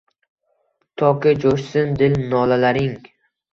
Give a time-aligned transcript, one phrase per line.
[1.01, 2.99] Toki jo’shsin dil nolalaring.